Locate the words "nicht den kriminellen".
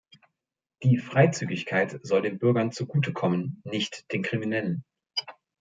3.63-4.83